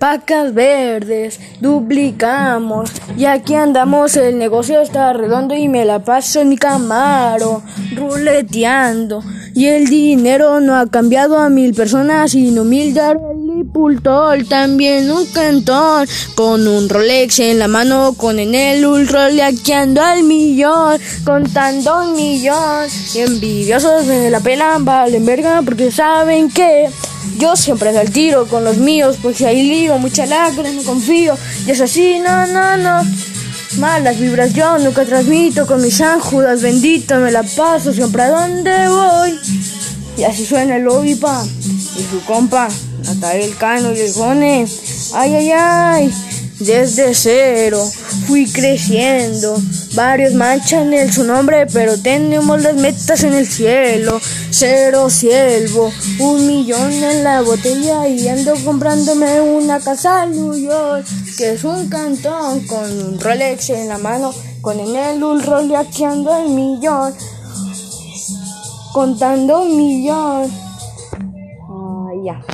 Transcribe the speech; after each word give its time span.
Pacas 0.00 0.54
verdes, 0.54 1.38
duplicamos. 1.60 2.90
Y 3.18 3.26
aquí 3.26 3.54
andamos, 3.54 4.16
el 4.16 4.38
negocio 4.38 4.80
está 4.80 5.12
redondo 5.12 5.54
y 5.54 5.68
me 5.68 5.84
la 5.84 5.98
paso 5.98 6.40
en 6.40 6.48
mi 6.48 6.56
camaro, 6.56 7.62
ruleteando. 7.94 9.22
Y 9.54 9.66
el 9.66 9.88
dinero 9.88 10.60
no 10.60 10.74
ha 10.74 10.86
cambiado 10.86 11.36
a 11.36 11.50
mil 11.50 11.74
personas, 11.74 12.30
sino 12.30 12.64
mil 12.64 12.96
y 13.60 13.64
pultol. 13.64 14.48
También 14.48 15.10
un 15.10 15.26
cantón, 15.26 16.06
con 16.34 16.66
un 16.66 16.88
Rolex 16.88 17.40
en 17.40 17.58
la 17.58 17.68
mano, 17.68 18.14
con 18.16 18.38
en 18.38 18.54
el 18.54 18.86
ultra 18.86 19.28
roleaqueando 19.28 20.00
al 20.00 20.22
millón, 20.22 20.98
contando 21.24 22.04
un 22.04 22.16
millón. 22.16 22.88
Y 23.14 23.18
envidiosos 23.18 24.06
me 24.06 24.30
la 24.30 24.40
pelan, 24.40 24.82
valen 24.82 25.26
verga, 25.26 25.60
porque 25.62 25.90
saben 25.90 26.48
que. 26.50 26.88
Yo 27.38 27.56
siempre 27.56 27.96
al 27.96 28.10
tiro 28.10 28.46
con 28.46 28.64
los 28.64 28.78
míos, 28.78 29.16
porque 29.22 29.46
ahí 29.46 29.62
lío, 29.62 29.98
mucha 29.98 30.26
lágrima, 30.26 30.70
no 30.70 30.82
confío. 30.82 31.36
Y 31.66 31.70
es 31.70 31.80
así, 31.80 32.18
no, 32.18 32.46
no, 32.46 32.76
no. 32.76 33.02
Malas 33.78 34.18
vibras 34.18 34.52
yo 34.52 34.78
nunca 34.78 35.04
transmito 35.04 35.66
con 35.66 35.80
mis 35.80 36.00
ánjudas, 36.00 36.60
bendito, 36.60 37.16
me 37.16 37.30
la 37.30 37.44
paso 37.44 37.92
siempre 37.92 38.22
a 38.22 38.30
donde 38.30 38.88
voy. 38.88 39.38
Y 40.16 40.24
así 40.24 40.44
suena 40.44 40.76
el 40.76 40.84
pa 41.18 41.44
y 41.96 42.02
su 42.10 42.20
compa, 42.26 42.68
el 43.32 43.56
Cano 43.56 43.92
y 43.92 44.12
Jone. 44.12 44.66
Ay, 45.14 45.34
ay, 45.34 45.50
ay, 45.52 46.14
desde 46.58 47.14
cero 47.14 47.82
fui 48.26 48.46
creciendo. 48.46 49.56
Varios 50.00 50.32
manchan 50.32 50.94
el 50.94 51.12
su 51.12 51.24
nombre, 51.24 51.66
pero 51.66 52.00
tenemos 52.00 52.62
las 52.62 52.74
metas 52.74 53.22
en 53.22 53.34
el 53.34 53.46
cielo. 53.46 54.18
Cero 54.48 55.10
siervo, 55.10 55.92
un 56.18 56.46
millón 56.46 56.90
en 56.90 57.22
la 57.22 57.42
botella 57.42 58.08
y 58.08 58.26
ando 58.26 58.54
comprándome 58.64 59.42
una 59.42 59.78
casa 59.78 60.24
en 60.24 60.34
York, 60.56 61.04
que 61.36 61.52
es 61.52 61.64
un 61.64 61.90
cantón 61.90 62.66
con 62.66 62.90
un 62.90 63.20
Rolex 63.20 63.68
en 63.68 63.88
la 63.88 63.98
mano, 63.98 64.32
con 64.62 64.80
en 64.80 64.96
el 64.96 65.22
un 65.22 65.42
ando 66.06 66.34
el 66.34 66.48
millón, 66.48 67.14
contando 68.94 69.60
un 69.60 69.76
millón. 69.76 70.50
Ah, 71.68 72.08
ya. 72.24 72.40